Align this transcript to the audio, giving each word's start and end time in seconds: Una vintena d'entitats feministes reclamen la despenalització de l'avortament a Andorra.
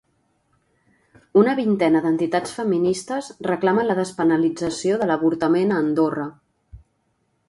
Una 1.41 1.51
vintena 1.59 1.99
d'entitats 2.05 2.55
feministes 2.59 3.29
reclamen 3.49 3.89
la 3.89 3.97
despenalització 3.99 4.97
de 5.03 5.09
l'avortament 5.13 5.75
a 5.77 5.79
Andorra. 5.85 6.27